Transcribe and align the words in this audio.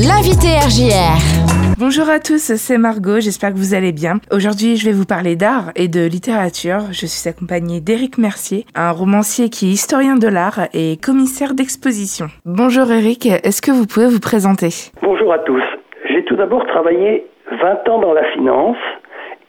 L'invité 0.00 0.56
RJR. 0.56 1.20
Bonjour 1.78 2.08
à 2.08 2.20
tous, 2.20 2.56
c'est 2.56 2.78
Margot, 2.78 3.20
j'espère 3.20 3.50
que 3.50 3.58
vous 3.58 3.74
allez 3.74 3.92
bien. 3.92 4.14
Aujourd'hui, 4.32 4.76
je 4.76 4.86
vais 4.86 4.96
vous 4.96 5.04
parler 5.04 5.36
d'art 5.36 5.76
et 5.76 5.88
de 5.88 6.00
littérature. 6.08 6.88
Je 6.90 7.04
suis 7.04 7.28
accompagnée 7.28 7.82
d'Éric 7.82 8.16
Mercier, 8.16 8.64
un 8.74 8.92
romancier 8.92 9.50
qui 9.50 9.68
est 9.68 9.72
historien 9.76 10.16
de 10.16 10.26
l'art 10.26 10.72
et 10.72 10.96
commissaire 10.96 11.52
d'exposition. 11.52 12.28
Bonjour 12.46 12.90
Éric, 12.90 13.26
est-ce 13.26 13.60
que 13.60 13.72
vous 13.72 13.84
pouvez 13.84 14.06
vous 14.06 14.24
présenter? 14.24 14.72
Bonjour 15.02 15.34
à 15.34 15.38
tous. 15.40 15.64
J'ai 16.08 16.24
tout 16.24 16.36
d'abord 16.36 16.66
travaillé 16.66 17.26
20 17.60 17.86
ans 17.90 18.00
dans 18.00 18.14
la 18.14 18.24
finance 18.32 18.80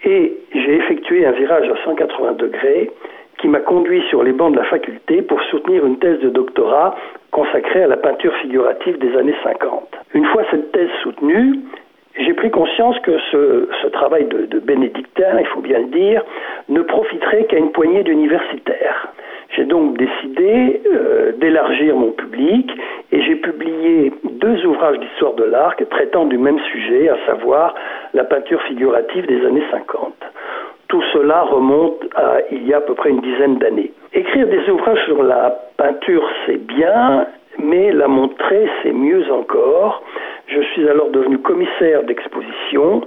et 0.04 0.36
j'ai 0.52 0.76
effectué 0.76 1.26
un 1.26 1.32
virage 1.32 1.70
à 1.70 1.82
180 1.86 2.34
degrés 2.34 2.92
qui 3.40 3.48
m'a 3.48 3.60
conduit 3.60 4.04
sur 4.10 4.22
les 4.22 4.34
bancs 4.34 4.52
de 4.52 4.60
la 4.60 4.66
faculté 4.66 5.22
pour 5.22 5.40
soutenir 5.50 5.86
une 5.86 5.98
thèse 5.98 6.20
de 6.20 6.30
doctorat 6.30 6.98
consacrée 7.32 7.84
à 7.84 7.88
la 7.88 7.98
peinture 7.98 8.34
figurative 8.36 8.98
des 9.00 9.16
années 9.18 9.36
50. 9.44 9.96
Une 10.14 10.26
fois 10.26 10.44
cette 10.52 10.72
thèse 10.72 10.90
soutenue, 11.02 11.60
j'ai 12.18 12.34
pris 12.34 12.52
conscience 12.52 13.00
que 13.00 13.18
ce, 13.32 13.88
travail 13.88 14.26
de, 14.26 14.60
bénédictin, 14.60 15.40
il 15.40 15.46
faut 15.48 15.62
bien 15.62 15.80
le 15.80 15.86
dire, 15.86 16.24
ne 16.70 16.82
profiterait 16.82 17.46
qu'à 17.46 17.58
une 17.58 17.72
poignée 17.72 18.04
d'universitaires. 18.04 19.08
J'ai 19.56 19.66
donc 19.66 19.98
décidé 19.98 20.82
euh, 20.94 21.34
d'élargir 21.38 21.96
mon 21.96 22.12
public 22.12 22.70
et 23.12 23.22
j'ai 23.22 23.36
publié 23.36 24.14
deux 24.24 24.66
ouvrages 24.66 25.00
d'histoire 25.00 25.34
de 25.34 25.44
l'art 25.44 25.76
traitant 25.90 26.26
du 26.26 26.38
même 26.38 26.60
sujet, 26.72 27.10
à 27.10 27.18
savoir 27.26 27.76
la 28.14 28.24
peinture 28.24 28.62
figurative 28.64 29.26
des 29.28 29.46
années 29.46 29.64
50. 29.72 30.14
Tout 30.88 31.04
cela 31.14 31.44
remonte 31.44 32.02
à 32.16 32.40
il 32.52 32.68
y 32.68 32.74
a 32.74 32.78
à 32.78 32.82
peu 32.82 32.94
près 32.94 33.10
une 33.10 33.22
dizaine 33.22 33.58
d'années. 33.58 33.92
Écrire 34.14 34.48
des 34.48 34.70
ouvrages 34.70 35.06
sur 35.06 35.24
la 35.24 35.56
peinture, 35.78 36.28
c'est 36.46 36.62
bien, 36.66 37.28
mais 37.60 37.94
la 37.94 38.10
montrer, 38.10 38.70
c'est 38.84 38.92
mieux 38.92 39.24
encore. 39.32 40.04
Je 40.48 40.62
suis 40.74 40.90
alors 40.90 41.12
devenu 41.12 41.38
commissaire 41.38 42.04
d'exposition, 42.04 43.04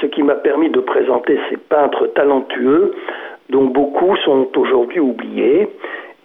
ce 0.00 0.06
qui 0.06 0.22
m'a 0.22 0.36
permis 0.36 0.70
de 0.70 0.80
présenter 0.80 1.38
ces 1.50 1.58
peintres 1.58 2.06
talentueux 2.14 2.94
dont 3.50 3.64
beaucoup 3.64 4.16
sont 4.24 4.48
aujourd'hui 4.56 5.00
oubliés. 5.00 5.68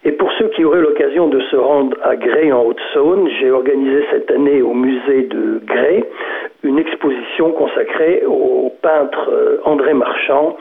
Et 0.06 0.12
pour 0.12 0.32
ceux 0.32 0.48
qui 0.48 0.64
auraient 0.64 0.80
l'occasion 0.80 1.28
de 1.28 1.40
se 1.40 1.56
rendre 1.56 1.96
à 2.02 2.16
Grès 2.16 2.50
en 2.50 2.62
Haute-Saône, 2.64 3.28
j'ai 3.38 3.50
organisé 3.50 4.06
cette 4.10 4.30
année 4.30 4.62
au 4.62 4.72
musée 4.72 5.22
de 5.22 5.60
Grès 5.66 6.04
une 6.62 6.78
exposition 6.78 7.52
consacrée 7.52 8.22
au 8.26 8.72
peintre 8.80 9.30
euh, 9.30 9.58
André 9.64 9.92
Marchand, 9.92 10.56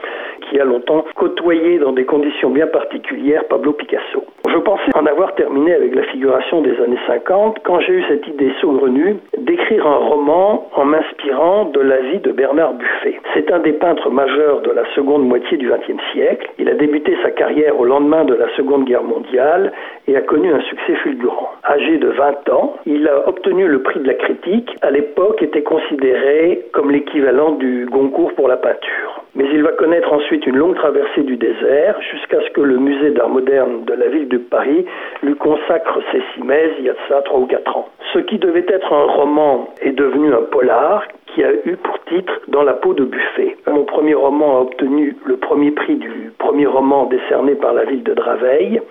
qui 0.54 0.60
a 0.60 0.66
longtemps 0.66 1.04
côtoyé 1.16 1.80
dans 1.80 1.94
des 1.94 2.06
conditions 2.06 2.52
bien 2.52 2.68
particulières 2.68 3.44
Pablo 3.46 3.74
Picasso. 3.74 4.24
Je 4.48 4.58
pensais 4.60 4.92
en 4.94 5.06
avoir 5.08 5.34
terminé 5.34 5.74
avec 5.74 5.96
la 5.96 6.04
figuration 6.04 6.62
des 6.62 6.80
années 6.80 7.00
50 7.08 7.58
quand 7.64 7.80
j'ai 7.80 7.94
eu 7.94 8.04
cette 8.08 8.28
idée 8.28 8.52
saugrenue 8.62 9.16
d'écrire 9.36 9.88
un 9.88 9.96
roman 9.96 10.70
en 10.76 10.86
m'inspirant 10.86 11.66
de 11.66 11.80
la 11.80 11.98
vie 12.02 12.20
de 12.20 12.32
Bernard 12.32 12.76
Buffet. 12.76 13.20
C'est 13.34 13.52
un 13.52 13.60
des 13.60 13.74
peintres 13.74 14.12
majeurs 14.12 14.62
de 14.62 14.70
la 14.70 14.84
seconde 14.94 15.28
moitié 15.28 15.58
du 15.58 15.70
XXe 15.72 16.00
siècle. 16.12 16.48
Il 16.60 16.70
a 16.70 16.76
débuté 16.76 17.18
sa 17.24 17.32
carrière 17.32 17.80
au 17.80 17.86
lendemain 17.86 18.24
de 18.24 18.36
la 18.36 18.48
Seconde 18.56 18.86
Guerre 18.86 19.04
mondiale 19.04 19.74
et 20.08 20.16
a 20.16 20.22
connu 20.22 20.54
un 20.54 20.62
succès 20.62 20.94
fulgurant. 21.02 21.50
Âgé 21.68 21.98
de 21.98 22.10
20 22.10 22.50
ans, 22.50 22.76
il 22.86 23.08
a 23.08 23.28
obtenu 23.28 23.68
le 23.68 23.82
prix 23.82 24.02
de 24.02 24.08
la 24.08 24.14
critique, 24.14 24.70
à 24.84 24.92
l'époque 24.92 25.42
était 25.42 25.64
considéré 25.64 26.64
comme 26.74 26.92
l'équivalent 26.92 27.54
du 27.54 27.88
Goncourt 27.90 28.34
pour 28.34 28.48
la 28.48 28.58
peinture. 28.58 29.23
Mais 29.36 29.46
il 29.52 29.64
va 29.64 29.72
connaître 29.72 30.14
ensuite 30.14 30.46
une 30.46 30.58
longue 30.58 30.76
traversée 30.76 31.24
du 31.24 31.38
désert 31.38 32.00
jusqu'à 32.12 32.40
ce 32.42 32.50
que 32.52 32.62
le 32.62 32.78
musée 32.78 33.12
d'art 33.12 33.30
moderne 33.30 33.84
de 33.86 33.94
la 33.94 34.08
ville 34.08 34.28
de 34.28 34.38
Paris 34.38 34.86
lui 35.24 35.36
consacre 35.36 36.00
ses 36.12 36.22
simèses 36.36 36.72
il 36.78 36.86
y 36.86 36.90
a 36.90 36.94
de 36.94 37.00
ça 37.10 37.22
trois 37.24 37.40
ou 37.40 37.48
quatre 37.48 37.76
ans. 37.76 37.90
Ce 38.14 38.20
qui 38.20 38.38
devait 38.38 38.66
être 38.68 38.94
un 38.94 39.06
roman 39.06 39.70
est 39.82 39.94
devenu 39.94 40.32
un 40.34 40.44
polar 40.52 41.08
qui 41.34 41.44
a 41.44 41.52
eu 41.66 41.76
pour 41.78 42.00
titre 42.06 42.42
Dans 42.48 42.62
la 42.62 42.74
peau 42.74 42.94
de 42.94 43.06
Buffet. 43.06 43.58
Mon 43.72 43.86
premier 43.86 44.14
roman 44.14 44.58
a 44.58 44.62
obtenu 44.62 45.16
le 45.26 45.38
premier 45.38 45.72
prix 45.72 45.96
du 45.96 46.32
premier 46.38 46.68
roman 46.68 47.06
décerné 47.06 47.56
par 47.56 47.74
la 47.74 47.86
ville 47.86 48.04
de 48.04 48.14
Draveil, 48.14 48.82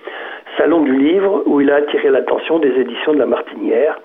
Salon 0.57 0.81
du 0.81 0.95
livre, 0.97 1.43
où 1.45 1.61
il 1.61 1.71
a 1.71 1.75
attiré 1.75 2.09
l'attention 2.09 2.59
des 2.59 2.73
éditions 2.79 3.13
de 3.13 3.19
la 3.19 3.25
Martinière 3.25 3.97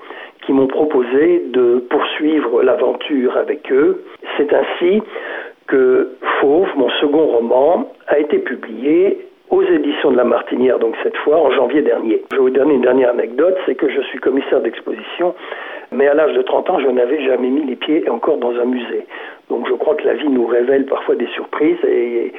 qui 0.43 0.53
m'ont 0.53 0.69
proposé 0.69 1.43
de 1.53 1.85
poursuivre 1.91 2.63
l'aventure 2.63 3.37
avec 3.37 3.71
eux. 3.73 4.05
C'est 4.37 4.53
ainsi 4.55 5.03
que 5.67 6.13
Fauve, 6.41 6.69
mon 6.77 6.91
second 7.01 7.27
roman, 7.27 7.91
a 8.07 8.19
été 8.19 8.39
publié 8.39 9.19
aux 9.51 9.63
éditions 9.63 10.11
de 10.11 10.17
La 10.17 10.25
Martinière, 10.25 10.79
donc 10.79 10.95
cette 11.03 11.17
fois 11.19 11.39
en 11.39 11.51
janvier 11.51 11.83
dernier. 11.83 12.23
Je 12.31 12.37
vais 12.37 12.43
vous 12.43 12.51
donner 12.51 12.75
une 12.75 12.83
dernière 12.83 13.11
anecdote, 13.11 13.57
c'est 13.67 13.75
que 13.75 13.89
je 13.89 14.01
suis 14.03 14.19
commissaire 14.19 14.61
d'exposition, 14.61 15.35
mais 15.91 16.07
à 16.07 16.15
l'âge 16.15 16.35
de 16.35 16.43
30 16.43 16.71
ans, 16.71 16.81
je 16.81 16.89
n'avais 16.89 17.25
jamais 17.25 17.49
mis 17.49 17.65
les 17.65 17.77
pieds 17.77 18.09
encore 18.11 18.37
dans 18.37 18.53
un 18.53 18.67
musée. 18.67 19.07
Donc 19.49 19.67
je 19.67 19.73
crois 19.75 19.95
que 19.95 20.05
la 20.05 20.15
vie 20.15 20.29
nous 20.29 20.47
révèle 20.47 20.85
parfois 20.85 21.15
des 21.15 21.29
surprises 21.29 21.79
et 21.85 22.33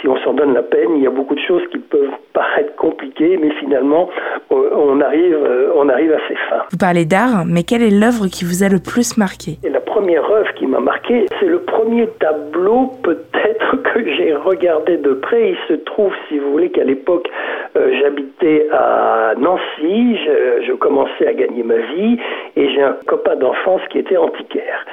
si 0.00 0.08
on 0.08 0.16
s'en 0.18 0.32
donne 0.32 0.54
la 0.54 0.62
peine, 0.62 0.96
il 0.96 1.02
y 1.02 1.06
a 1.06 1.10
beaucoup 1.10 1.34
de 1.34 1.40
choses 1.40 1.62
qui 1.70 1.78
peuvent 1.78 2.10
paraître 2.32 2.74
compliquées, 2.76 3.36
mais 3.36 3.50
finalement, 3.60 4.08
on 4.50 5.00
arrive, 5.00 5.34
euh, 5.34 5.72
on 5.76 5.88
arrive 5.88 6.12
à 6.12 6.18
ses 6.28 6.34
fins. 6.48 6.62
Vous 6.70 6.78
parlez 6.78 7.04
d'art, 7.04 7.44
mais 7.46 7.62
quelle 7.62 7.82
est 7.82 7.90
l'œuvre 7.90 8.26
qui 8.26 8.44
vous 8.44 8.62
a 8.62 8.68
le 8.68 8.78
plus 8.78 9.18
marqué? 9.18 9.58
La 9.62 9.73
première 9.94 10.28
œuvre 10.28 10.52
qui 10.54 10.66
m'a 10.66 10.80
marqué, 10.80 11.26
c'est 11.38 11.46
le 11.46 11.60
premier 11.60 12.08
tableau 12.18 12.90
peut-être 13.04 13.76
que 13.94 14.12
j'ai 14.16 14.34
regardé 14.34 14.96
de 14.96 15.12
près. 15.12 15.50
Il 15.50 15.56
se 15.68 15.74
trouve, 15.84 16.12
si 16.28 16.36
vous 16.36 16.50
voulez, 16.50 16.68
qu'à 16.70 16.82
l'époque, 16.82 17.30
euh, 17.76 17.92
j'habitais 18.00 18.66
à 18.72 19.34
Nancy, 19.38 20.16
je, 20.16 20.64
je 20.66 20.72
commençais 20.72 21.28
à 21.28 21.32
gagner 21.32 21.62
ma 21.62 21.76
vie 21.76 22.18
et 22.56 22.70
j'ai 22.70 22.82
un 22.82 22.96
copain 23.06 23.36
d'enfance 23.36 23.82
qui 23.90 23.98
était 24.00 24.16
antiquaire 24.16 24.84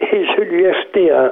et 0.00 0.24
je 0.36 0.40
lui 0.42 0.64
ai 0.64 0.68
acheté 0.68 1.10
un, 1.10 1.30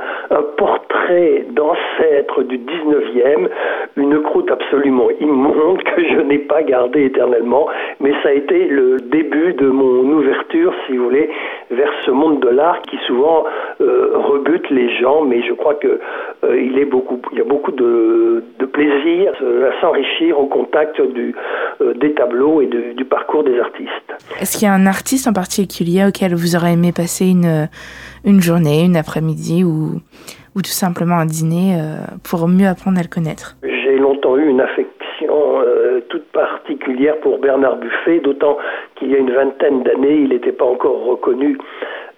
portrait 0.57 1.45
d'ancêtre 1.51 2.43
du 2.43 2.59
19e, 2.59 3.49
une 3.97 4.23
croûte 4.23 4.51
absolument 4.51 5.09
immonde 5.21 5.83
que 5.83 6.03
je 6.05 6.21
n'ai 6.21 6.39
pas 6.39 6.63
gardée 6.63 7.05
éternellement, 7.05 7.69
mais 8.01 8.13
ça 8.23 8.31
a 8.31 8.33
été 8.33 8.67
le 8.67 8.99
début 8.99 9.55
de 9.55 9.67
mon 9.67 10.05
ouverture, 10.13 10.73
si 10.87 10.97
vous 10.97 11.05
voulez, 11.05 11.31
vers 11.71 11.93
ce 12.05 12.11
monde 12.11 12.41
de 12.41 12.49
l'art 12.49 12.81
qui 12.83 12.97
souvent 13.07 13.45
euh, 13.81 14.13
les 14.73 14.99
gens, 15.01 15.23
mais 15.23 15.43
je 15.43 15.53
crois 15.53 15.75
que 15.75 16.01
euh, 16.45 16.61
il, 16.61 16.79
est 16.79 16.85
beaucoup, 16.85 17.21
il 17.33 17.39
y 17.39 17.41
a 17.41 17.45
beaucoup 17.45 17.73
de, 17.73 18.43
plaisir 18.73 19.35
à 19.35 19.81
s'enrichir 19.83 20.41
au 20.41 20.47
contact 20.47 20.99
du, 20.99 21.35
euh, 21.83 21.93
des 21.93 22.15
tableaux 22.15 22.63
et 22.63 22.67
du 22.67 23.05
parcours 23.05 23.45
des 23.45 23.61
artistes. 23.61 23.91
Est-ce 24.41 24.57
qu'il 24.57 24.67
y 24.67 24.71
a 24.71 24.73
un 24.73 24.87
artiste 24.87 25.29
en 25.29 25.35
particulier 25.35 26.07
auquel 26.09 26.35
vous 26.35 26.57
aurez 26.57 26.73
aimé 26.73 26.91
passer 26.91 27.27
une 27.27 27.69
une 28.25 28.41
journée, 28.41 28.85
une 28.85 28.97
après-midi 28.97 29.65
ou, 29.65 30.01
ou 30.55 30.63
tout 30.63 30.71
simplement 30.71 31.17
un 31.17 31.27
dîner 31.27 31.77
euh, 31.77 32.05
pour 32.29 32.47
mieux 32.49 32.67
apprendre 32.67 32.99
à 32.99 33.03
le 33.03 33.09
connaître? 33.09 33.57
J'ai 33.63 33.99
longtemps 33.99 34.37
eu 34.37 34.49
une 34.49 34.61
affection 34.61 34.93
euh, 35.31 36.01
toute 36.09 36.27
particulière 36.33 37.17
pour 37.21 37.39
Bernard 37.39 37.77
Buffet, 37.77 38.21
d'autant 38.21 38.59
qu'il 38.97 39.11
y 39.11 39.15
a 39.15 39.19
une 39.19 39.33
vingtaine 39.33 39.83
d'années, 39.83 40.15
il 40.15 40.29
n'était 40.29 40.53
pas 40.53 40.65
encore 40.65 41.05
reconnu 41.05 41.59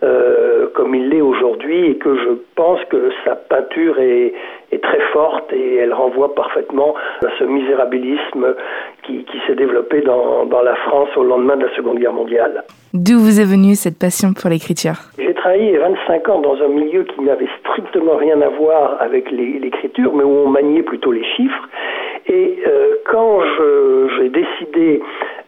euh, 0.04 0.66
comme 0.74 0.94
il 0.94 1.08
l'est 1.08 1.20
aujourd'hui 1.22 1.86
et 1.90 1.96
que 1.96 2.14
je 2.14 2.30
pense 2.56 2.78
que 2.90 3.10
sa 3.24 3.36
peinture 3.36 3.98
est, 3.98 4.34
est, 4.70 4.82
très 4.82 5.00
forte 5.12 5.50
et 5.52 5.76
elle 5.76 5.94
renvoie 5.94 6.34
parfaitement 6.34 6.94
à 7.24 7.28
ce 7.38 7.44
misérabilisme 7.44 8.54
qui, 9.04 9.24
qui 9.24 9.38
s'est 9.46 9.54
développé 9.54 10.02
dans, 10.02 10.44
dans, 10.44 10.62
la 10.62 10.74
France 10.76 11.08
au 11.16 11.22
lendemain 11.22 11.56
de 11.56 11.66
la 11.66 11.74
Seconde 11.74 12.00
Guerre 12.00 12.12
mondiale. 12.12 12.64
D'où 12.92 13.18
vous 13.18 13.40
est 13.40 13.44
venue 13.44 13.74
cette 13.76 13.98
passion 13.98 14.34
pour 14.34 14.50
l'écriture? 14.50 14.96
J'ai 15.18 15.34
travaillé 15.34 15.78
25 15.78 16.28
ans 16.28 16.40
dans 16.40 16.56
un 16.62 16.68
milieu 16.68 17.04
qui 17.04 17.22
n'avait 17.22 17.48
strictement 17.60 18.16
rien 18.16 18.40
à 18.42 18.48
voir 18.48 18.98
avec 19.00 19.30
l'écriture, 19.30 20.14
mais 20.14 20.24
où 20.24 20.36
on 20.44 20.48
maniait 20.48 20.82
plutôt 20.82 21.12
les 21.12 21.24
chiffres. 21.36 21.68
Et 22.26 22.58
euh, 22.66 22.94
quand 23.10 23.40
j'ai 24.18 24.28
décidé 24.28 25.02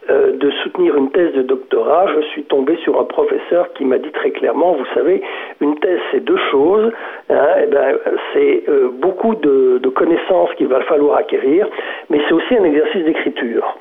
euh, 0.09 0.37
de 0.37 0.49
soutenir 0.63 0.95
une 0.95 1.11
thèse 1.11 1.33
de 1.33 1.41
doctorat, 1.41 2.07
je 2.15 2.21
suis 2.27 2.43
tombé 2.43 2.77
sur 2.83 2.99
un 2.99 3.03
professeur 3.03 3.73
qui 3.73 3.83
m'a 3.83 3.97
dit 3.97 4.11
très 4.11 4.31
clairement, 4.31 4.73
vous 4.73 4.85
savez, 4.93 5.21
une 5.61 5.77
thèse 5.79 5.99
c'est 6.11 6.23
deux 6.23 6.39
choses, 6.51 6.91
hein, 7.29 7.47
eh 7.61 7.65
ben, 7.65 7.97
c'est 8.33 8.63
euh, 8.69 8.89
beaucoup 8.93 9.35
de, 9.35 9.81
connaissances 9.95 10.53
qu'il 10.57 10.67
va 10.67 10.81
falloir 10.81 11.17
acquérir, 11.17 11.67
mais 12.11 12.21
c'est 12.27 12.33
aussi 12.33 12.55
un 12.55 12.63
exercice 12.63 13.03
d'écriture. 13.03 13.75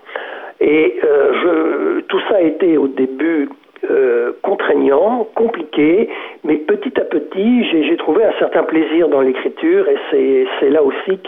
Et 0.61 0.99
euh, 1.05 1.33
je, 1.43 2.01
tout 2.07 2.21
ça 2.31 2.37
a 2.37 2.41
été 2.41 2.79
au 2.79 2.89
début 2.89 3.51
euh, 3.91 4.33
contraignant, 4.43 5.29
compliqué, 5.35 6.09
mais 6.45 6.57
petit 6.57 6.99
à 6.99 7.05
petit, 7.05 7.65
j'ai 7.71 7.97
trouvé 7.99 8.25
un 8.25 8.33
certain 8.39 8.63
plaisir 8.63 9.09
dans 9.09 9.21
l'écriture 9.21 9.87
et 9.89 10.47
c'est 10.61 10.71
là 10.71 10.83
aussi 10.83 11.19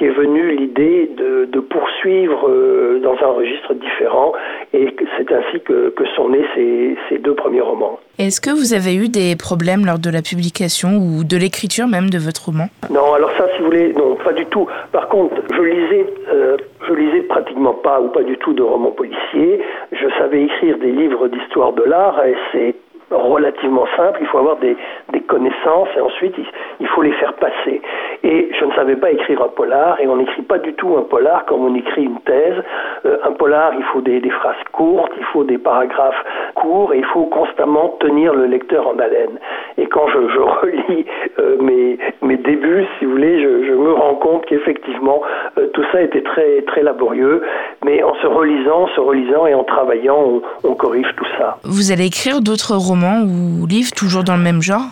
qu'est 0.00 0.06
est 0.06 0.10
venue 0.10 0.56
l'idée 0.56 1.10
de, 1.16 1.44
de, 1.44 1.60
poursuivre 1.60 2.48
euh, 2.48 3.00
dans 3.02 3.16
un 3.22 3.32
registre 3.32 3.74
différent 3.74 4.32
et 4.72 4.94
c'est 5.16 5.30
ainsi 5.30 5.60
que, 5.60 5.90
que, 5.90 6.04
sont 6.16 6.30
nés 6.30 6.44
ces, 6.54 6.96
ces 7.08 7.18
deux 7.18 7.34
premiers 7.34 7.60
romans. 7.60 8.00
Est-ce 8.18 8.40
que 8.40 8.50
vous 8.50 8.72
avez 8.72 8.94
eu 8.94 9.08
des 9.08 9.36
problèmes 9.36 9.84
lors 9.84 9.98
de 9.98 10.10
la 10.10 10.22
publication 10.22 10.96
ou 10.96 11.24
de 11.24 11.36
l'écriture 11.36 11.86
même 11.86 12.08
de 12.08 12.18
votre 12.18 12.46
roman? 12.46 12.68
Non, 12.90 13.12
alors 13.14 13.30
ça, 13.36 13.46
si 13.54 13.58
vous 13.60 13.66
voulez, 13.66 13.92
non, 13.92 14.16
pas 14.16 14.32
du 14.32 14.46
tout. 14.46 14.66
Par 14.90 15.08
contre, 15.08 15.36
je 15.54 15.62
lisais 15.62 16.06
euh, 16.32 16.56
je 16.88 16.94
lisais 16.94 17.20
pratiquement 17.22 17.74
pas 17.74 18.00
ou 18.00 18.08
pas 18.08 18.22
du 18.22 18.36
tout 18.38 18.54
de 18.54 18.62
romans 18.62 18.92
policiers. 18.92 19.60
Je 19.92 20.08
savais 20.18 20.44
écrire 20.44 20.78
des 20.78 20.92
livres 20.92 21.28
d'histoire 21.28 21.72
de 21.74 21.84
l'art 21.84 22.24
et 22.24 22.34
c'est 22.52 22.74
relativement 23.10 23.86
simples. 23.96 24.18
Il 24.22 24.26
faut 24.26 24.38
avoir 24.38 24.56
des, 24.58 24.76
des 25.12 25.19
connaissances 25.30 25.88
et 25.96 26.00
ensuite 26.00 26.34
il, 26.80 26.86
faut 26.88 27.02
les 27.02 27.12
faire 27.12 27.34
passer. 27.34 27.80
Et 28.24 28.50
je 28.58 28.64
ne 28.64 28.72
savais 28.72 28.96
pas 28.96 29.12
écrire 29.12 29.40
un 29.42 29.48
polar 29.48 30.00
et 30.00 30.08
on 30.08 30.16
n'écrit 30.16 30.42
pas 30.42 30.58
du 30.58 30.72
tout 30.74 30.96
un 30.98 31.02
polar 31.02 31.46
comme 31.46 31.64
on 31.64 31.74
écrit 31.74 32.02
une 32.02 32.20
thèse. 32.20 32.58
Euh, 33.06 33.16
un 33.24 33.32
polar, 33.32 33.72
il 33.78 33.84
faut 33.84 34.00
des, 34.00 34.20
phrases 34.30 34.62
courtes, 34.72 35.12
il 35.16 35.24
faut 35.26 35.44
des 35.44 35.58
paragraphes 35.58 36.22
courts 36.56 36.92
et 36.92 36.98
il 36.98 37.04
faut 37.04 37.26
constamment 37.26 37.96
tenir 38.00 38.34
le 38.34 38.46
lecteur 38.46 38.88
en 38.88 38.98
haleine. 38.98 39.38
Et 39.78 39.86
quand 39.86 40.08
je, 40.08 40.18
relis 40.40 41.06
euh, 41.38 41.56
mes, 41.60 41.98
mes 42.22 42.36
débuts, 42.36 42.86
si 42.98 43.04
vous 43.04 43.12
voulez, 43.12 43.40
je, 43.40 43.72
me 43.72 43.92
rends 43.92 44.16
compte 44.16 44.44
qu'effectivement 44.46 45.22
euh, 45.56 45.68
tout 45.72 45.84
ça 45.92 46.02
était 46.02 46.22
très 46.22 46.62
très 46.62 46.82
laborieux, 46.82 47.42
mais 47.84 48.02
en 48.02 48.14
se 48.16 48.26
relisant, 48.26 48.88
se 48.88 49.00
relisant 49.00 49.46
et 49.46 49.54
en 49.54 49.64
travaillant, 49.64 50.42
on 50.64 50.74
corrige 50.74 51.08
tout 51.16 51.26
ça. 51.38 51.58
Vous 51.64 51.92
allez 51.92 52.06
écrire 52.06 52.40
d'autres 52.40 52.74
romans 52.74 53.22
ou 53.22 53.66
livres 53.66 53.92
toujours 53.96 54.24
dans 54.24 54.36
le 54.36 54.42
même 54.42 54.60
genre? 54.60 54.82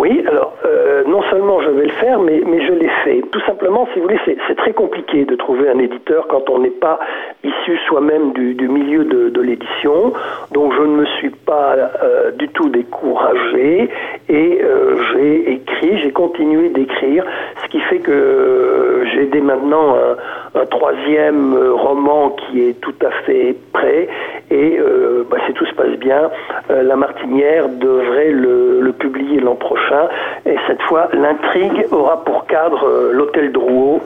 Oui, 0.00 0.24
alors 0.26 0.54
euh, 0.64 1.04
non 1.04 1.22
seulement 1.30 1.60
je 1.60 1.68
vais 1.68 1.84
le 1.84 1.92
faire, 1.92 2.20
mais, 2.20 2.40
je 2.40 2.72
l'ai 2.72 2.88
fait. 3.04 3.20
Simplement, 3.60 3.86
si 3.92 3.98
vous 3.98 4.06
voulez, 4.06 4.18
c'est 4.24 4.56
très 4.56 4.72
compliqué 4.72 5.24
de 5.26 5.36
trouver 5.36 5.68
un 5.68 5.78
éditeur 5.78 6.26
quand 6.28 6.48
on 6.48 6.60
n'est 6.60 6.70
pas 6.70 6.98
issu 7.44 7.76
soi-même 7.86 8.32
du, 8.32 8.68
milieu 8.68 9.04
de, 9.04 9.40
l'édition. 9.40 10.12
Donc 10.52 10.72
je 10.74 10.82
ne 10.82 10.96
me 10.96 11.06
suis 11.18 11.30
pas 11.30 11.74
euh, 12.02 12.30
du 12.32 12.48
tout 12.48 12.68
découragé 12.68 13.88
et 14.28 14.60
euh, 14.62 14.96
j'ai 15.12 15.52
écrit, 15.52 15.98
j'ai 15.98 16.10
continué 16.10 16.68
d'écrire, 16.70 17.24
ce 17.62 17.68
qui 17.68 17.80
fait 17.80 17.98
que 17.98 19.04
j'ai 19.12 19.26
dès 19.26 19.40
maintenant 19.40 19.94
un, 20.54 20.66
troisième 20.66 21.56
roman 21.72 22.30
qui 22.30 22.68
est 22.68 22.80
tout 22.80 22.94
à 23.04 23.10
fait 23.24 23.56
prêt 23.72 24.08
et 24.50 24.78
euh, 24.78 25.24
bah, 25.30 25.38
si 25.46 25.52
tout 25.54 25.66
se 25.66 25.74
passe 25.74 25.96
bien, 25.98 26.30
La 26.68 26.96
Martinière 26.96 27.68
devrait 27.68 28.30
le, 28.30 28.80
le 28.80 28.92
publier 28.92 29.40
l'an 29.40 29.54
prochain 29.54 30.08
et 30.46 30.56
cette 30.66 30.82
fois, 30.82 31.08
l'intrigue 31.12 31.86
aura 31.92 32.24
pour 32.24 32.46
cadre 32.46 32.84
euh, 32.84 33.12
Drouot 33.50 34.00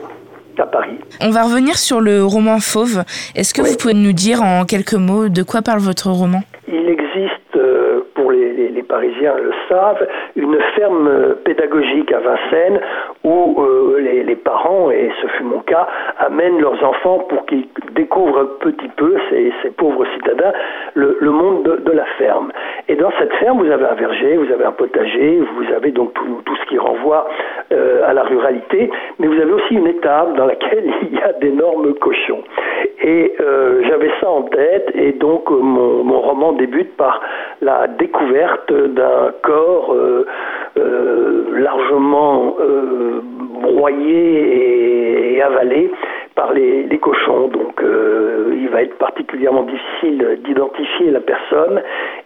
à 0.59 0.65
Paris. 0.65 0.99
On 1.21 1.29
va 1.29 1.43
revenir 1.43 1.75
sur 1.75 2.01
le 2.01 2.23
roman 2.23 2.59
Fauve. 2.59 3.03
Est-ce 3.35 3.53
que 3.53 3.61
vous 3.61 3.75
pouvez 3.77 3.93
nous 3.93 4.13
dire 4.13 4.41
en 4.41 4.65
quelques 4.65 4.93
mots 4.93 5.29
de 5.29 5.43
quoi 5.43 5.61
parle 5.61 5.79
votre 5.79 6.09
roman? 6.09 6.41
Il 6.67 6.87
existe, 6.89 7.55
euh, 7.55 8.01
pour 8.15 8.31
les, 8.31 8.53
les, 8.53 8.69
les, 8.69 8.83
Parisiens 8.83 9.35
le 9.35 9.51
savent, 9.69 10.07
une 10.35 10.57
ferme 10.75 11.35
pédagogique 11.43 12.11
à 12.11 12.19
Vincennes 12.19 12.79
où 13.25 13.59
euh, 13.59 13.99
les, 13.99 14.35
parents, 14.35 14.91
et 14.91 15.09
ce 15.19 15.27
fut 15.27 15.43
mon 15.43 15.59
cas, 15.61 15.87
amènent 16.19 16.59
leurs 16.61 16.81
enfants 16.83 17.25
pour 17.27 17.45
qu'ils 17.47 17.67
découvrent 17.93 18.39
un 18.39 18.49
petit 18.59 18.87
peu, 18.95 19.15
ces, 19.29 19.51
pauvres 19.71 20.05
citadins, 20.13 20.53
le, 20.93 21.17
monde 21.31 21.63
de, 21.63 21.91
la 21.91 22.05
ferme. 22.17 22.51
Et 22.87 22.95
dans 22.95 23.11
cette 23.17 23.33
ferme, 23.35 23.63
vous 23.63 23.71
avez 23.71 23.85
un 23.85 23.95
verger, 23.95 24.37
vous 24.37 24.51
avez 24.53 24.65
un 24.65 24.71
potager, 24.71 25.39
vous 25.39 25.73
avez 25.73 25.91
donc 25.91 26.13
tout, 26.13 26.55
ce 26.55 26.69
qui 26.69 26.77
renvoie 26.77 27.27
euh, 27.71 28.07
à 28.07 28.13
la 28.13 28.23
ruralité, 28.23 28.91
mais 29.17 29.27
vous 29.27 29.41
avez 29.41 29.51
aussi 29.51 29.73
une 29.73 29.87
étable 29.87 30.37
dans 30.37 30.45
laquelle 30.45 30.85
il 31.01 31.17
y 31.17 31.21
a 31.21 31.33
d'énormes 31.33 31.95
cochons. 31.95 32.43
Et 33.01 33.33
euh, 33.39 33.81
j'avais 33.87 34.11
ça 34.21 34.29
en 34.29 34.43
tête, 34.43 34.91
et 34.93 35.13
donc 35.13 35.49
mon, 35.49 36.21
roman 36.21 36.53
débute 36.53 36.95
par 36.95 37.21
la 37.61 37.87
découverte 37.87 38.71
d'un 38.71 39.31
corps 39.41 39.95
largement 40.75 42.55
broyé 43.61 45.35
et, 45.35 45.41
avalé 45.41 45.91
par 46.35 46.53
les, 46.53 46.83
les 46.83 46.97
cochons. 46.97 47.47
Donc 47.47 47.81
il 47.81 48.69
va 48.69 48.81
être 48.83 48.97
particulièrement 48.97 49.63
difficile 49.63 50.39
d'identifier 50.43 51.11
la 51.11 51.19
personne. 51.19 51.81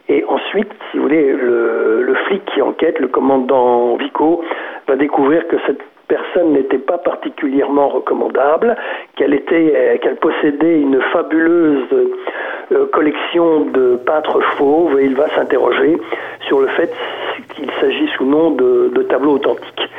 Et 0.08 0.24
ensuite, 0.28 0.72
si 0.90 0.98
vous 0.98 1.04
voulez, 1.04 1.32
le, 1.32 2.02
le 2.04 2.16
flic 2.26 2.44
qui 2.46 2.62
enquête, 2.62 3.00
le 3.00 3.08
commandant 3.08 3.96
Vico, 3.96 4.42
va 4.88 4.96
découvrir 4.96 5.48
que 5.48 5.58
cette 5.68 5.82
personne 6.10 6.54
n'était 6.54 6.80
pas 6.80 6.98
particulièrement 6.98 7.88
recommandable, 7.88 8.76
qu'elle 9.16 9.34
était, 9.34 9.74
euh, 9.76 9.98
qu'elle 10.00 10.18
possédait 10.18 10.82
une 10.82 11.00
fabuleuse 11.14 11.86
euh, 11.94 12.06
collection 12.92 13.66
de 13.66 13.98
peintres 14.06 14.42
fauves 14.58 15.00
et 15.00 15.06
il 15.06 15.16
va 15.16 15.30
s'interroger 15.36 15.98
sur 16.48 16.60
le 16.60 16.68
fait 16.68 16.92
qu'il 17.56 17.70
s'agisse 17.80 18.20
ou 18.20 18.26
non 18.26 18.52
de, 18.52 19.04
tableaux 19.10 19.34
authentiques. 19.34 19.90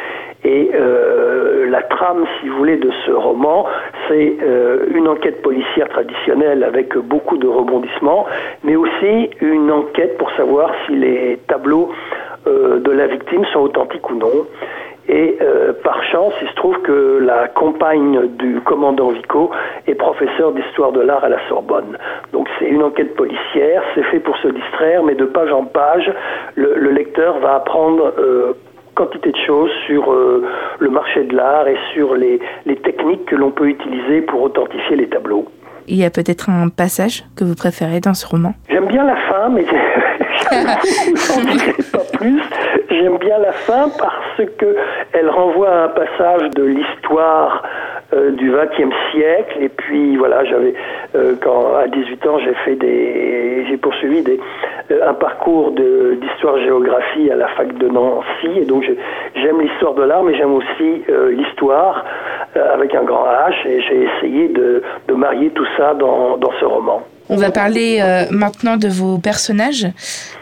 Et 0.44 0.70
euh, 0.74 1.68
la 1.68 1.82
trame, 1.82 2.24
si 2.40 2.48
vous 2.48 2.56
voulez, 2.56 2.76
de 2.78 2.90
ce 3.04 3.10
roman, 3.10 3.66
c'est 4.08 4.36
euh, 4.42 4.86
une 4.94 5.06
enquête 5.06 5.42
policière 5.42 5.88
traditionnelle 5.88 6.64
avec 6.64 6.96
beaucoup 6.96 7.36
de 7.36 7.46
rebondissements, 7.46 8.26
mais 8.64 8.74
aussi 8.74 9.30
une 9.42 9.70
enquête 9.70 10.16
pour 10.16 10.30
savoir 10.32 10.70
si 10.86 10.96
les 10.96 11.38
tableaux 11.46 11.90
euh, 12.46 12.78
de 12.80 12.90
la 12.90 13.06
victime 13.06 13.44
sont 13.52 13.60
authentiques 13.60 14.08
ou 14.10 14.14
non. 14.14 14.46
Et 15.08 15.38
euh, 15.40 15.72
par 15.82 16.02
chance, 16.04 16.32
il 16.40 16.48
se 16.48 16.54
trouve 16.54 16.80
que 16.82 17.18
la 17.20 17.48
compagne 17.48 18.28
du 18.38 18.60
commandant 18.60 19.08
Vico 19.08 19.50
est 19.88 19.96
professeur 19.96 20.52
d'histoire 20.52 20.92
de 20.92 21.00
l'art 21.00 21.24
à 21.24 21.28
la 21.28 21.48
Sorbonne. 21.48 21.98
C'est 22.60 22.66
une 22.68 22.82
enquête 22.82 23.16
policière, 23.16 23.82
c'est 23.94 24.04
fait 24.04 24.20
pour 24.20 24.36
se 24.36 24.48
distraire, 24.48 25.02
mais 25.02 25.14
de 25.14 25.24
page 25.24 25.50
en 25.50 25.64
page, 25.64 26.12
le, 26.54 26.74
le 26.76 26.90
lecteur 26.90 27.38
va 27.40 27.56
apprendre 27.56 28.12
euh, 28.18 28.52
quantité 28.94 29.32
de 29.32 29.38
choses 29.46 29.70
sur 29.86 30.12
euh, 30.12 30.44
le 30.78 30.90
marché 30.90 31.24
de 31.24 31.34
l'art 31.34 31.66
et 31.66 31.78
sur 31.94 32.14
les, 32.14 32.38
les 32.66 32.76
techniques 32.76 33.24
que 33.24 33.36
l'on 33.36 33.50
peut 33.50 33.68
utiliser 33.68 34.20
pour 34.20 34.42
authentifier 34.42 34.96
les 34.96 35.08
tableaux. 35.08 35.46
Il 35.88 35.96
y 35.96 36.04
a 36.04 36.10
peut-être 36.10 36.50
un 36.50 36.68
passage 36.68 37.24
que 37.36 37.44
vous 37.44 37.54
préférez 37.54 38.00
dans 38.00 38.14
ce 38.14 38.26
roman? 38.26 38.52
J'aime 38.68 38.86
bien 38.86 39.04
la 39.04 39.16
fin, 39.16 39.48
mais 39.48 39.64
je 39.66 39.72
n'en 41.34 41.52
dirai 41.52 41.72
pas 41.90 42.18
plus. 42.18 42.40
J'aime 42.90 43.18
bien 43.18 43.38
la 43.38 43.52
fin 43.52 43.88
parce 43.98 44.48
que 44.58 44.76
elle 45.12 45.30
renvoie 45.30 45.70
à 45.70 45.84
un 45.84 45.88
passage 45.88 46.50
de 46.50 46.64
l'histoire 46.64 47.62
euh, 48.12 48.32
du 48.32 48.50
XXe 48.50 48.94
siècle. 49.12 49.58
Et 49.60 49.68
puis 49.68 50.16
voilà, 50.16 50.44
j'avais 50.44 50.74
euh, 51.14 51.34
quand 51.40 51.76
à 51.76 51.86
18 51.86 52.26
ans, 52.26 52.38
j'ai 52.38 52.54
fait 52.64 52.76
des, 52.76 53.66
j'ai 53.68 53.76
poursuivi 53.76 54.22
des, 54.22 54.40
euh, 54.90 55.08
un 55.08 55.14
parcours 55.14 55.72
d'histoire-géographie 55.72 57.30
à 57.30 57.36
la 57.36 57.48
fac 57.48 57.76
de 57.78 57.88
Nancy. 57.88 58.60
Et 58.60 58.64
donc 58.64 58.84
j'aime 59.34 59.60
l'histoire 59.60 59.94
de 59.94 60.02
l'art, 60.02 60.22
mais 60.22 60.36
j'aime 60.36 60.54
aussi 60.54 61.02
l'histoire 61.30 62.04
avec 62.54 62.94
un 62.94 63.02
grand 63.04 63.24
H. 63.24 63.66
Et 63.66 63.80
j'ai 63.82 64.04
essayé 64.04 64.48
de, 64.48 64.82
de, 65.08 65.14
marier 65.14 65.50
tout 65.50 65.66
ça 65.76 65.94
dans, 65.94 66.36
dans 66.36 66.52
ce 66.58 66.64
roman. 66.64 67.02
On 67.30 67.36
va 67.36 67.52
parler 67.52 68.00
euh, 68.02 68.24
maintenant 68.32 68.76
de 68.76 68.88
vos 68.88 69.18
personnages. 69.18 69.86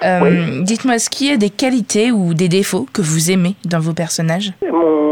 Euh, 0.02 0.20
oui. 0.22 0.62
Dites-moi, 0.62 0.94
est-ce 0.94 1.10
qu'il 1.10 1.26
y 1.28 1.30
a 1.30 1.36
des 1.36 1.50
qualités 1.50 2.10
ou 2.10 2.32
des 2.32 2.48
défauts 2.48 2.86
que 2.94 3.02
vous 3.02 3.30
aimez 3.30 3.56
dans 3.66 3.78
vos 3.78 3.92
personnages? 3.92 4.52
Mon 4.62 5.07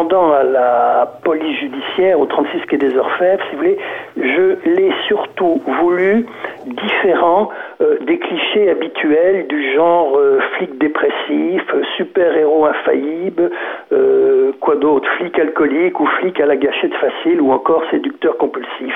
commandant 0.00 0.32
à 0.32 0.42
la 0.44 1.12
police 1.24 1.58
judiciaire 1.58 2.18
au 2.18 2.24
36 2.24 2.64
quai 2.66 2.78
des 2.78 2.96
Orfèvres, 2.96 3.42
si 3.50 3.56
vous 3.56 3.62
voulez, 3.62 3.78
je 4.16 4.70
l'ai 4.70 4.92
surtout 5.06 5.60
voulu 5.80 6.26
différent 6.64 7.50
euh, 7.82 7.96
des 8.06 8.18
clichés 8.18 8.70
habituels 8.70 9.46
du 9.46 9.74
genre 9.74 10.16
euh, 10.16 10.40
flic 10.56 10.78
dépressif, 10.78 11.62
super-héros 11.96 12.64
infaillible, 12.64 13.50
euh, 13.92 14.52
quoi 14.60 14.76
d'autre, 14.76 15.06
flic 15.18 15.38
alcoolique 15.38 16.00
ou 16.00 16.06
flic 16.06 16.40
à 16.40 16.46
la 16.46 16.56
gâchette 16.56 16.94
facile 16.94 17.40
ou 17.42 17.52
encore 17.52 17.82
séducteur 17.90 18.38
compulsif. 18.38 18.94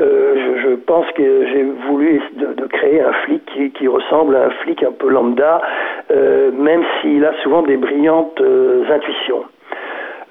Euh, 0.00 0.34
je, 0.62 0.74
pense 0.74 1.06
que 1.12 1.46
j'ai 1.46 1.62
voulu 1.88 2.20
de, 2.36 2.46
de, 2.54 2.66
créer 2.66 3.00
un 3.00 3.12
flic 3.24 3.44
qui, 3.74 3.86
ressemble 3.86 4.34
à 4.34 4.46
un 4.46 4.50
flic 4.50 4.82
un 4.82 4.90
peu 4.90 5.08
lambda, 5.08 5.62
euh, 6.10 6.50
même 6.50 6.82
s'il 7.00 7.24
a 7.24 7.32
souvent 7.42 7.62
des 7.62 7.76
brillantes 7.76 8.40
euh, 8.40 8.82
intuitions. 8.90 9.44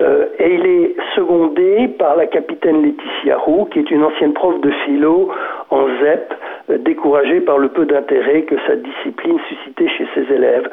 Euh, 0.03 0.25
et 0.39 0.55
il 0.55 0.65
est 0.65 0.95
secondé 1.15 1.88
par 2.00 2.15
la 2.17 2.25
capitaine 2.25 2.83
Laetitia 2.83 3.38
Roux, 3.38 3.65
qui 3.65 3.79
est 3.79 3.91
une 3.91 4.03
ancienne 4.03 4.33
prof 4.33 4.60
de 4.62 4.72
philo 4.86 5.29
en 5.69 5.88
ZEP, 6.01 6.33
euh, 6.69 6.77
découragée 6.79 7.39
par 7.39 7.57
le 7.57 7.69
peu 7.69 7.86
d'intérêt 7.86 8.41
que 8.43 8.55
sa 8.67 8.75
discipline 8.75 9.38
suscitait 9.48 9.88
chez 9.98 10.07
ses 10.13 10.33
élèves. 10.33 10.67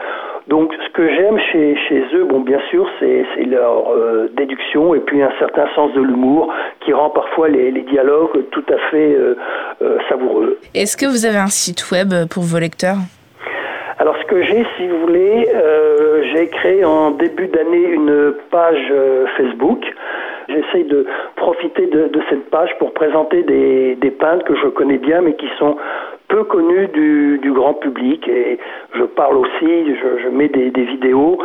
Donc 0.48 0.72
ce 0.84 0.92
que 0.92 1.08
j'aime 1.14 1.38
chez, 1.52 1.76
chez 1.88 2.02
eux, 2.14 2.24
bon 2.24 2.40
bien 2.40 2.60
sûr, 2.70 2.88
c'est 2.98 3.24
leur 3.46 3.92
euh, 3.92 4.28
déduction 4.36 4.94
et 4.94 5.00
puis 5.00 5.22
un 5.22 5.32
certain 5.38 5.68
sens 5.74 5.92
de 5.94 6.00
l'humour 6.00 6.52
qui 6.80 6.92
rend 6.92 7.10
parfois 7.10 7.48
les, 7.48 7.70
dialogues 7.82 8.44
tout 8.50 8.64
à 8.68 8.78
fait 8.90 9.16
savoureux. 10.08 10.58
Est-ce 10.74 10.96
que 10.96 11.06
vous 11.06 11.24
avez 11.24 11.38
un 11.38 11.48
site 11.48 11.90
web 11.90 12.12
pour 12.30 12.42
vos 12.42 12.58
lecteurs? 12.58 12.98
Alors 14.00 14.16
ce 14.16 14.24
que 14.24 14.40
j'ai, 14.40 14.64
si 14.78 14.88
vous 14.88 14.98
voulez, 15.00 15.46
euh, 15.54 16.22
j'ai 16.32 16.48
créé 16.48 16.86
en 16.86 17.10
début 17.10 17.48
d'année 17.48 17.84
une 17.84 18.32
page 18.50 18.88
euh, 18.90 19.26
Facebook. 19.36 19.84
J'essaye 20.48 20.84
de 20.84 21.04
profiter 21.36 21.86
de, 21.86 22.10
cette 22.30 22.48
page 22.48 22.70
pour 22.78 22.94
présenter 22.94 23.42
des, 23.42 23.96
des, 23.96 24.10
peintres 24.10 24.46
que 24.46 24.56
je 24.56 24.68
connais 24.68 24.96
bien 24.96 25.20
mais 25.20 25.34
qui 25.34 25.48
sont 25.58 25.76
peu 26.28 26.44
connus 26.44 26.88
du, 26.88 27.52
grand 27.52 27.74
public 27.74 28.26
et 28.26 28.58
je 28.94 29.02
parle 29.02 29.36
aussi, 29.36 29.66
je, 29.66 30.28
mets 30.28 30.48
des, 30.48 30.70
vidéos 30.70 31.38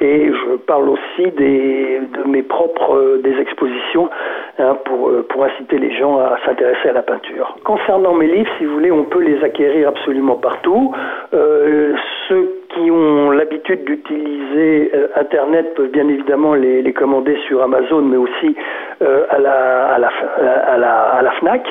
et 0.00 0.26
je 0.26 0.56
parle 0.56 0.90
aussi 0.90 1.30
des, 1.38 2.00
de 2.18 2.28
mes 2.28 2.42
propres 2.42 2.94
euh, 2.94 3.22
des 3.22 3.40
expositions 3.40 4.10
hein, 4.58 4.76
pour, 4.84 4.91
pour 5.28 5.44
inciter 5.44 5.78
les 5.78 5.96
gens 5.96 6.18
à 6.18 6.38
s'intéresser 6.44 6.88
à 6.88 6.92
la 6.92 7.02
peinture. 7.02 7.56
Concernant 7.64 8.14
mes 8.14 8.26
livres, 8.26 8.50
si 8.58 8.64
vous 8.64 8.74
voulez, 8.74 8.90
on 8.90 9.04
peut 9.04 9.20
les 9.22 9.42
acquérir 9.44 9.88
absolument 9.88 10.36
partout. 10.36 10.92
Euh, 11.34 11.94
ceux 12.28 12.48
qui 12.70 12.90
ont 12.90 13.30
l'habitude 13.30 13.84
d'utiliser 13.84 14.90
euh, 14.94 15.08
Internet 15.16 15.74
peuvent 15.74 15.90
bien 15.90 16.08
évidemment 16.08 16.54
les, 16.54 16.92
commander 16.92 17.36
sur 17.48 17.62
Amazon, 17.62 18.02
mais 18.02 18.16
aussi 18.16 18.54
euh, 19.02 19.24
à, 19.30 19.38
la, 19.38 21.30
FNAC. 21.40 21.62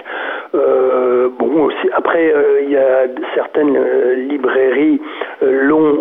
Euh, 0.53 1.29
bon, 1.39 1.69
après, 1.93 2.33
euh, 2.33 2.61
il 2.63 2.71
y 2.71 2.77
a 2.77 3.07
certaines 3.35 3.77
euh, 3.77 4.15
librairies 4.15 4.99
l'ont 5.41 5.97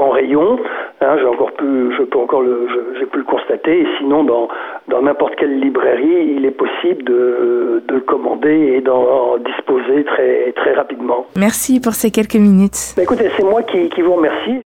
en 0.00 0.10
rayon. 0.10 0.58
Hein, 1.04 1.16
j'ai 1.20 1.26
encore 1.26 1.52
pu, 1.52 1.64
je 1.98 2.02
peux 2.02 2.18
encore 2.18 2.42
le, 2.42 2.66
j'ai 2.98 3.06
pu 3.06 3.18
le 3.18 3.24
constater. 3.24 3.80
Et 3.80 3.86
sinon, 3.98 4.24
dans 4.24 4.48
dans 4.88 5.02
n'importe 5.02 5.36
quelle 5.36 5.58
librairie, 5.60 6.34
il 6.36 6.44
est 6.44 6.50
possible 6.50 7.04
de, 7.04 7.82
de 7.88 7.94
le 7.94 8.00
commander 8.00 8.74
et 8.76 8.80
d'en 8.80 9.38
disposer 9.38 10.04
très 10.04 10.52
très 10.52 10.72
rapidement. 10.74 11.26
Merci 11.38 11.80
pour 11.80 11.94
ces 11.94 12.10
quelques 12.10 12.36
minutes. 12.36 12.94
Bah, 12.96 13.02
écoutez, 13.02 13.30
c'est 13.36 13.44
moi 13.44 13.62
qui, 13.62 13.88
qui 13.88 14.02
vous 14.02 14.14
remercie. 14.14 14.60